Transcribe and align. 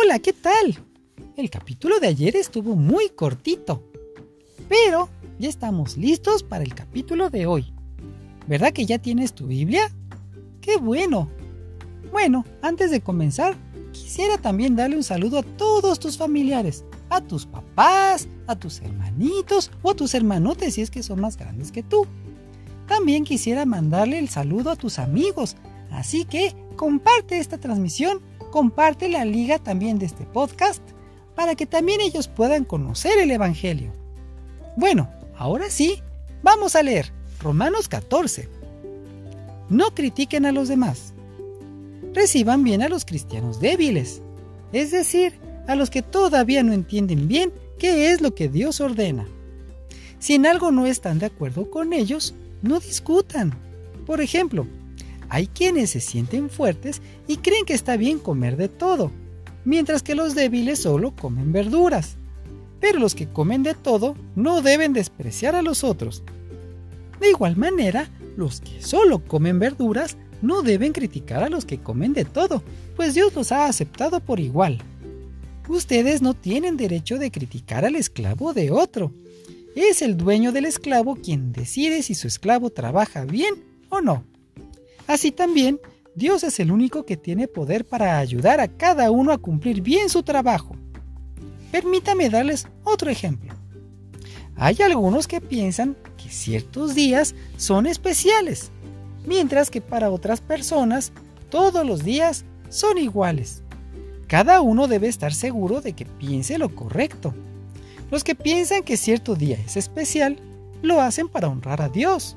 Hola, 0.00 0.20
¿qué 0.20 0.32
tal? 0.32 0.78
El 1.36 1.50
capítulo 1.50 1.98
de 1.98 2.06
ayer 2.06 2.36
estuvo 2.36 2.76
muy 2.76 3.08
cortito, 3.08 3.82
pero 4.68 5.08
ya 5.40 5.48
estamos 5.48 5.96
listos 5.96 6.44
para 6.44 6.62
el 6.62 6.72
capítulo 6.72 7.30
de 7.30 7.46
hoy. 7.46 7.72
¿Verdad 8.46 8.72
que 8.72 8.86
ya 8.86 9.00
tienes 9.00 9.32
tu 9.32 9.48
Biblia? 9.48 9.90
¡Qué 10.60 10.76
bueno! 10.76 11.28
Bueno, 12.12 12.44
antes 12.62 12.92
de 12.92 13.00
comenzar, 13.00 13.56
quisiera 13.90 14.38
también 14.38 14.76
darle 14.76 14.94
un 14.94 15.02
saludo 15.02 15.40
a 15.40 15.42
todos 15.42 15.98
tus 15.98 16.16
familiares, 16.16 16.84
a 17.10 17.20
tus 17.20 17.44
papás, 17.44 18.28
a 18.46 18.54
tus 18.54 18.80
hermanitos 18.80 19.72
o 19.82 19.90
a 19.90 19.96
tus 19.96 20.14
hermanotes 20.14 20.74
si 20.74 20.82
es 20.82 20.92
que 20.92 21.02
son 21.02 21.20
más 21.20 21.36
grandes 21.36 21.72
que 21.72 21.82
tú. 21.82 22.06
También 22.86 23.24
quisiera 23.24 23.66
mandarle 23.66 24.20
el 24.20 24.28
saludo 24.28 24.70
a 24.70 24.76
tus 24.76 25.00
amigos, 25.00 25.56
así 25.90 26.24
que 26.24 26.54
comparte 26.76 27.40
esta 27.40 27.58
transmisión 27.58 28.20
comparte 28.50 29.08
la 29.08 29.24
liga 29.24 29.58
también 29.58 29.98
de 29.98 30.06
este 30.06 30.24
podcast 30.24 30.82
para 31.34 31.54
que 31.54 31.66
también 31.66 32.00
ellos 32.00 32.28
puedan 32.28 32.64
conocer 32.64 33.18
el 33.18 33.30
Evangelio. 33.30 33.92
Bueno, 34.76 35.10
ahora 35.36 35.70
sí, 35.70 36.02
vamos 36.42 36.74
a 36.74 36.82
leer 36.82 37.12
Romanos 37.40 37.88
14. 37.88 38.48
No 39.68 39.94
critiquen 39.94 40.46
a 40.46 40.52
los 40.52 40.68
demás. 40.68 41.12
Reciban 42.14 42.64
bien 42.64 42.82
a 42.82 42.88
los 42.88 43.04
cristianos 43.04 43.60
débiles, 43.60 44.22
es 44.72 44.90
decir, 44.90 45.38
a 45.66 45.74
los 45.74 45.90
que 45.90 46.02
todavía 46.02 46.62
no 46.62 46.72
entienden 46.72 47.28
bien 47.28 47.52
qué 47.78 48.10
es 48.10 48.20
lo 48.20 48.34
que 48.34 48.48
Dios 48.48 48.80
ordena. 48.80 49.26
Si 50.18 50.34
en 50.34 50.46
algo 50.46 50.72
no 50.72 50.86
están 50.86 51.18
de 51.18 51.26
acuerdo 51.26 51.70
con 51.70 51.92
ellos, 51.92 52.34
no 52.62 52.80
discutan. 52.80 53.54
Por 54.06 54.20
ejemplo, 54.20 54.66
hay 55.28 55.46
quienes 55.46 55.90
se 55.90 56.00
sienten 56.00 56.50
fuertes 56.50 57.02
y 57.26 57.38
creen 57.38 57.64
que 57.64 57.74
está 57.74 57.96
bien 57.96 58.18
comer 58.18 58.56
de 58.56 58.68
todo, 58.68 59.10
mientras 59.64 60.02
que 60.02 60.14
los 60.14 60.34
débiles 60.34 60.80
solo 60.80 61.14
comen 61.14 61.52
verduras. 61.52 62.16
Pero 62.80 62.98
los 62.98 63.14
que 63.14 63.28
comen 63.28 63.62
de 63.62 63.74
todo 63.74 64.14
no 64.36 64.62
deben 64.62 64.92
despreciar 64.92 65.54
a 65.54 65.62
los 65.62 65.84
otros. 65.84 66.22
De 67.20 67.30
igual 67.30 67.56
manera, 67.56 68.08
los 68.36 68.60
que 68.60 68.80
solo 68.80 69.24
comen 69.24 69.58
verduras 69.58 70.16
no 70.40 70.62
deben 70.62 70.92
criticar 70.92 71.42
a 71.42 71.48
los 71.48 71.64
que 71.64 71.78
comen 71.78 72.12
de 72.12 72.24
todo, 72.24 72.62
pues 72.96 73.14
Dios 73.14 73.34
los 73.34 73.50
ha 73.50 73.66
aceptado 73.66 74.20
por 74.20 74.38
igual. 74.38 74.78
Ustedes 75.68 76.22
no 76.22 76.34
tienen 76.34 76.76
derecho 76.76 77.18
de 77.18 77.30
criticar 77.30 77.84
al 77.84 77.96
esclavo 77.96 78.54
de 78.54 78.70
otro. 78.70 79.12
Es 79.76 80.00
el 80.00 80.16
dueño 80.16 80.52
del 80.52 80.64
esclavo 80.64 81.16
quien 81.16 81.52
decide 81.52 82.02
si 82.02 82.14
su 82.14 82.26
esclavo 82.26 82.70
trabaja 82.70 83.24
bien 83.24 83.54
o 83.90 84.00
no. 84.00 84.24
Así 85.08 85.32
también, 85.32 85.80
Dios 86.14 86.44
es 86.44 86.60
el 86.60 86.70
único 86.70 87.06
que 87.06 87.16
tiene 87.16 87.48
poder 87.48 87.86
para 87.86 88.18
ayudar 88.18 88.60
a 88.60 88.68
cada 88.68 89.10
uno 89.10 89.32
a 89.32 89.38
cumplir 89.38 89.80
bien 89.80 90.10
su 90.10 90.22
trabajo. 90.22 90.76
Permítame 91.72 92.28
darles 92.28 92.68
otro 92.84 93.10
ejemplo. 93.10 93.54
Hay 94.54 94.76
algunos 94.82 95.26
que 95.26 95.40
piensan 95.40 95.96
que 96.18 96.28
ciertos 96.28 96.94
días 96.94 97.34
son 97.56 97.86
especiales, 97.86 98.70
mientras 99.24 99.70
que 99.70 99.80
para 99.80 100.10
otras 100.10 100.42
personas 100.42 101.10
todos 101.48 101.86
los 101.86 102.04
días 102.04 102.44
son 102.68 102.98
iguales. 102.98 103.62
Cada 104.26 104.60
uno 104.60 104.88
debe 104.88 105.08
estar 105.08 105.32
seguro 105.32 105.80
de 105.80 105.94
que 105.94 106.04
piense 106.04 106.58
lo 106.58 106.74
correcto. 106.74 107.34
Los 108.10 108.24
que 108.24 108.34
piensan 108.34 108.82
que 108.82 108.98
cierto 108.98 109.36
día 109.36 109.56
es 109.64 109.78
especial, 109.78 110.38
lo 110.82 111.00
hacen 111.00 111.28
para 111.28 111.48
honrar 111.48 111.80
a 111.80 111.88
Dios. 111.88 112.36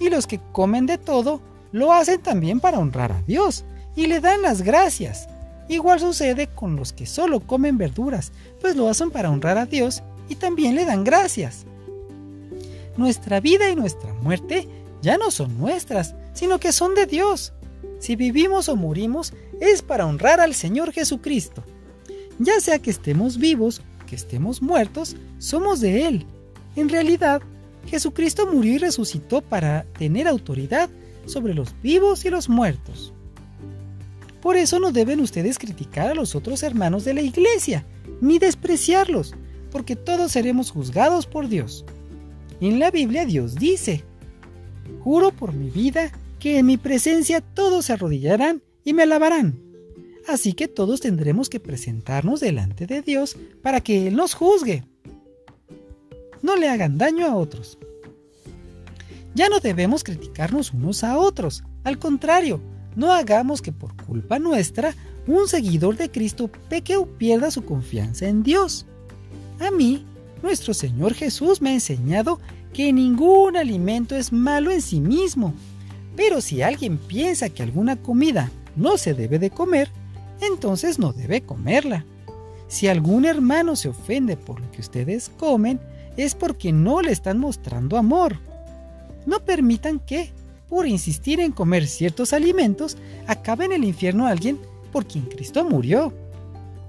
Y 0.00 0.10
los 0.10 0.26
que 0.26 0.40
comen 0.52 0.86
de 0.86 0.98
todo, 0.98 1.40
lo 1.72 1.92
hacen 1.92 2.20
también 2.20 2.60
para 2.60 2.78
honrar 2.78 3.12
a 3.12 3.22
Dios 3.22 3.64
y 3.94 4.06
le 4.06 4.20
dan 4.20 4.42
las 4.42 4.62
gracias. 4.62 5.28
Igual 5.68 6.00
sucede 6.00 6.46
con 6.46 6.76
los 6.76 6.92
que 6.92 7.06
solo 7.06 7.40
comen 7.40 7.76
verduras, 7.76 8.32
pues 8.60 8.76
lo 8.76 8.88
hacen 8.88 9.10
para 9.10 9.30
honrar 9.30 9.58
a 9.58 9.66
Dios 9.66 10.02
y 10.28 10.36
también 10.36 10.74
le 10.74 10.84
dan 10.84 11.04
gracias. 11.04 11.66
Nuestra 12.96 13.40
vida 13.40 13.68
y 13.70 13.76
nuestra 13.76 14.12
muerte 14.14 14.66
ya 15.02 15.18
no 15.18 15.30
son 15.30 15.58
nuestras, 15.58 16.14
sino 16.32 16.58
que 16.58 16.72
son 16.72 16.94
de 16.94 17.06
Dios. 17.06 17.52
Si 17.98 18.16
vivimos 18.16 18.68
o 18.68 18.76
morimos, 18.76 19.32
es 19.60 19.82
para 19.82 20.06
honrar 20.06 20.40
al 20.40 20.54
Señor 20.54 20.92
Jesucristo. 20.92 21.64
Ya 22.38 22.60
sea 22.60 22.78
que 22.78 22.90
estemos 22.90 23.38
vivos, 23.38 23.82
que 24.06 24.16
estemos 24.16 24.62
muertos, 24.62 25.16
somos 25.38 25.80
de 25.80 26.06
Él. 26.06 26.26
En 26.76 26.88
realidad, 26.88 27.42
Jesucristo 27.86 28.46
murió 28.46 28.74
y 28.74 28.78
resucitó 28.78 29.40
para 29.40 29.84
tener 29.98 30.28
autoridad 30.28 30.88
sobre 31.28 31.54
los 31.54 31.74
vivos 31.82 32.24
y 32.24 32.30
los 32.30 32.48
muertos. 32.48 33.12
Por 34.40 34.56
eso 34.56 34.78
no 34.78 34.92
deben 34.92 35.20
ustedes 35.20 35.58
criticar 35.58 36.08
a 36.08 36.14
los 36.14 36.34
otros 36.34 36.62
hermanos 36.62 37.04
de 37.04 37.14
la 37.14 37.22
iglesia, 37.22 37.84
ni 38.20 38.38
despreciarlos, 38.38 39.34
porque 39.70 39.96
todos 39.96 40.32
seremos 40.32 40.70
juzgados 40.70 41.26
por 41.26 41.48
Dios. 41.48 41.84
En 42.60 42.78
la 42.78 42.90
Biblia 42.90 43.26
Dios 43.26 43.54
dice, 43.56 44.04
Juro 45.00 45.30
por 45.30 45.52
mi 45.52 45.70
vida 45.70 46.12
que 46.38 46.58
en 46.58 46.66
mi 46.66 46.76
presencia 46.76 47.40
todos 47.40 47.86
se 47.86 47.92
arrodillarán 47.92 48.62
y 48.84 48.94
me 48.94 49.02
alabarán. 49.02 49.60
Así 50.26 50.52
que 50.52 50.68
todos 50.68 51.00
tendremos 51.00 51.48
que 51.48 51.60
presentarnos 51.60 52.40
delante 52.40 52.86
de 52.86 53.02
Dios 53.02 53.36
para 53.62 53.80
que 53.80 54.08
Él 54.08 54.16
nos 54.16 54.34
juzgue. 54.34 54.84
No 56.42 56.56
le 56.56 56.68
hagan 56.68 56.98
daño 56.98 57.26
a 57.26 57.34
otros. 57.34 57.78
Ya 59.38 59.48
no 59.48 59.60
debemos 59.60 60.02
criticarnos 60.02 60.72
unos 60.72 61.04
a 61.04 61.16
otros. 61.16 61.62
Al 61.84 62.00
contrario, 62.00 62.60
no 62.96 63.12
hagamos 63.12 63.62
que 63.62 63.70
por 63.70 63.94
culpa 63.94 64.40
nuestra 64.40 64.96
un 65.28 65.46
seguidor 65.46 65.96
de 65.96 66.10
Cristo 66.10 66.50
peque 66.68 66.96
o 66.96 67.06
pierda 67.06 67.52
su 67.52 67.64
confianza 67.64 68.26
en 68.26 68.42
Dios. 68.42 68.84
A 69.60 69.70
mí, 69.70 70.04
nuestro 70.42 70.74
Señor 70.74 71.14
Jesús 71.14 71.62
me 71.62 71.70
ha 71.70 71.74
enseñado 71.74 72.40
que 72.72 72.92
ningún 72.92 73.56
alimento 73.56 74.16
es 74.16 74.32
malo 74.32 74.72
en 74.72 74.82
sí 74.82 74.98
mismo. 74.98 75.54
Pero 76.16 76.40
si 76.40 76.62
alguien 76.62 76.98
piensa 76.98 77.48
que 77.48 77.62
alguna 77.62 77.94
comida 77.94 78.50
no 78.74 78.98
se 78.98 79.14
debe 79.14 79.38
de 79.38 79.50
comer, 79.50 79.88
entonces 80.40 80.98
no 80.98 81.12
debe 81.12 81.42
comerla. 81.42 82.04
Si 82.66 82.88
algún 82.88 83.24
hermano 83.24 83.76
se 83.76 83.88
ofende 83.88 84.36
por 84.36 84.58
lo 84.58 84.68
que 84.72 84.80
ustedes 84.80 85.28
comen, 85.28 85.78
es 86.16 86.34
porque 86.34 86.72
no 86.72 87.02
le 87.02 87.12
están 87.12 87.38
mostrando 87.38 87.96
amor. 87.96 88.47
No 89.28 89.44
permitan 89.44 89.98
que, 89.98 90.30
por 90.70 90.86
insistir 90.86 91.38
en 91.38 91.52
comer 91.52 91.86
ciertos 91.86 92.32
alimentos, 92.32 92.96
acabe 93.26 93.66
en 93.66 93.72
el 93.72 93.84
infierno 93.84 94.26
alguien 94.26 94.58
por 94.90 95.04
quien 95.04 95.26
Cristo 95.26 95.68
murió. 95.68 96.14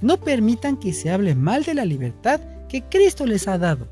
No 0.00 0.16
permitan 0.16 0.78
que 0.78 0.94
se 0.94 1.10
hable 1.10 1.34
mal 1.34 1.62
de 1.64 1.74
la 1.74 1.84
libertad 1.84 2.40
que 2.70 2.80
Cristo 2.84 3.26
les 3.26 3.48
ha 3.48 3.58
dado. 3.58 3.86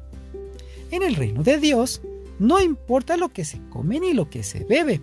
En 0.91 1.03
el 1.03 1.17
reino 1.17 1.43
de 1.43 1.59
Dios, 1.59 2.01
no 2.39 2.63
importa 2.63 3.19
lo 3.19 3.29
que 3.29 3.45
se 3.45 3.61
come 3.69 4.01
ni 4.01 4.15
lo 4.15 4.31
que 4.31 4.43
se 4.43 4.65
bebe. 4.65 5.03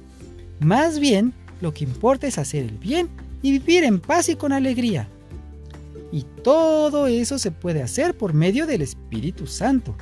Más 0.59 0.97
bien, 0.97 1.31
lo 1.61 1.75
que 1.75 1.83
importa 1.83 2.25
es 2.25 2.39
hacer 2.39 2.63
el 2.63 2.79
bien 2.79 3.07
y 3.43 3.51
vivir 3.51 3.83
en 3.83 3.99
paz 3.99 4.29
y 4.29 4.35
con 4.35 4.51
alegría. 4.51 5.07
Y 6.11 6.23
todo 6.43 7.05
eso 7.05 7.37
se 7.37 7.51
puede 7.51 7.83
hacer 7.83 8.17
por 8.17 8.33
medio 8.33 8.65
del 8.65 8.81
Espíritu 8.81 9.45
Santo. 9.45 9.95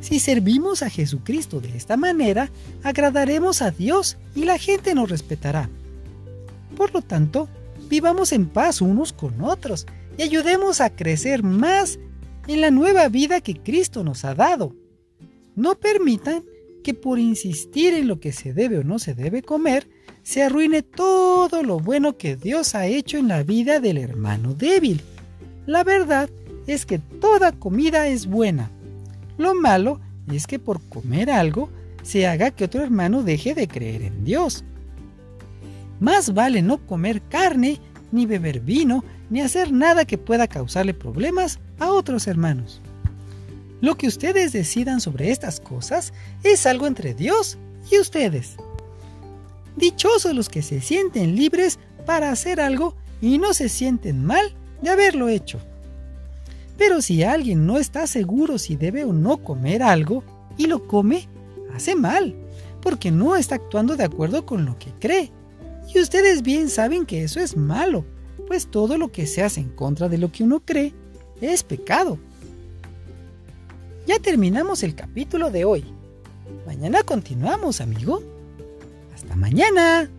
Si 0.00 0.18
servimos 0.18 0.82
a 0.82 0.88
Jesucristo 0.88 1.60
de 1.60 1.76
esta 1.76 1.96
manera, 1.96 2.50
agradaremos 2.82 3.60
a 3.60 3.70
Dios 3.70 4.16
y 4.34 4.44
la 4.44 4.58
gente 4.58 4.94
nos 4.94 5.10
respetará. 5.10 5.68
Por 6.76 6.94
lo 6.94 7.02
tanto, 7.02 7.48
vivamos 7.90 8.32
en 8.32 8.46
paz 8.46 8.80
unos 8.80 9.12
con 9.12 9.42
otros 9.42 9.86
y 10.16 10.22
ayudemos 10.22 10.80
a 10.80 10.90
crecer 10.90 11.42
más 11.42 11.98
en 12.46 12.62
la 12.62 12.70
nueva 12.70 13.08
vida 13.08 13.42
que 13.42 13.54
Cristo 13.54 14.02
nos 14.02 14.24
ha 14.24 14.34
dado. 14.34 14.74
No 15.54 15.74
permitan 15.74 16.44
que 16.82 16.94
por 16.94 17.18
insistir 17.18 17.92
en 17.92 18.08
lo 18.08 18.20
que 18.20 18.32
se 18.32 18.54
debe 18.54 18.78
o 18.78 18.84
no 18.84 18.98
se 18.98 19.14
debe 19.14 19.42
comer, 19.42 19.86
se 20.22 20.42
arruine 20.42 20.82
todo 20.82 21.62
lo 21.62 21.78
bueno 21.78 22.16
que 22.16 22.36
Dios 22.36 22.74
ha 22.74 22.86
hecho 22.86 23.18
en 23.18 23.28
la 23.28 23.42
vida 23.42 23.80
del 23.80 23.98
hermano 23.98 24.54
débil. 24.54 25.02
La 25.66 25.84
verdad 25.84 26.30
es 26.66 26.86
que 26.86 26.98
toda 26.98 27.52
comida 27.52 28.08
es 28.08 28.26
buena 28.26 28.70
lo 29.40 29.54
malo 29.54 30.00
es 30.30 30.46
que 30.46 30.58
por 30.58 30.80
comer 30.88 31.30
algo 31.30 31.70
se 32.02 32.26
haga 32.26 32.50
que 32.50 32.64
otro 32.64 32.82
hermano 32.82 33.22
deje 33.22 33.54
de 33.54 33.68
creer 33.68 34.02
en 34.02 34.24
Dios. 34.24 34.64
Más 35.98 36.32
vale 36.32 36.62
no 36.62 36.78
comer 36.86 37.20
carne, 37.22 37.80
ni 38.12 38.26
beber 38.26 38.60
vino, 38.60 39.04
ni 39.28 39.40
hacer 39.40 39.72
nada 39.72 40.04
que 40.04 40.18
pueda 40.18 40.48
causarle 40.48 40.94
problemas 40.94 41.58
a 41.78 41.90
otros 41.90 42.26
hermanos. 42.26 42.80
Lo 43.80 43.96
que 43.96 44.08
ustedes 44.08 44.52
decidan 44.52 45.00
sobre 45.00 45.30
estas 45.30 45.60
cosas 45.60 46.12
es 46.42 46.66
algo 46.66 46.86
entre 46.86 47.14
Dios 47.14 47.58
y 47.90 47.98
ustedes. 47.98 48.56
Dichosos 49.76 50.34
los 50.34 50.48
que 50.48 50.62
se 50.62 50.80
sienten 50.80 51.36
libres 51.36 51.78
para 52.04 52.30
hacer 52.30 52.60
algo 52.60 52.94
y 53.22 53.38
no 53.38 53.54
se 53.54 53.68
sienten 53.68 54.24
mal 54.24 54.54
de 54.82 54.90
haberlo 54.90 55.28
hecho. 55.28 55.60
Pero 56.80 57.02
si 57.02 57.22
alguien 57.22 57.66
no 57.66 57.76
está 57.76 58.06
seguro 58.06 58.56
si 58.56 58.74
debe 58.74 59.04
o 59.04 59.12
no 59.12 59.44
comer 59.44 59.82
algo 59.82 60.24
y 60.56 60.66
lo 60.66 60.86
come, 60.88 61.28
hace 61.74 61.94
mal, 61.94 62.34
porque 62.80 63.10
no 63.10 63.36
está 63.36 63.56
actuando 63.56 63.96
de 63.96 64.04
acuerdo 64.04 64.46
con 64.46 64.64
lo 64.64 64.78
que 64.78 64.90
cree. 64.98 65.30
Y 65.94 66.00
ustedes 66.00 66.40
bien 66.40 66.70
saben 66.70 67.04
que 67.04 67.22
eso 67.22 67.38
es 67.38 67.54
malo, 67.54 68.06
pues 68.46 68.66
todo 68.66 68.96
lo 68.96 69.12
que 69.12 69.26
se 69.26 69.42
hace 69.42 69.60
en 69.60 69.68
contra 69.68 70.08
de 70.08 70.16
lo 70.16 70.32
que 70.32 70.42
uno 70.42 70.60
cree 70.60 70.94
es 71.42 71.64
pecado. 71.64 72.18
Ya 74.06 74.18
terminamos 74.18 74.82
el 74.82 74.94
capítulo 74.94 75.50
de 75.50 75.66
hoy. 75.66 75.84
Mañana 76.66 77.02
continuamos, 77.02 77.82
amigo. 77.82 78.22
Hasta 79.14 79.36
mañana. 79.36 80.10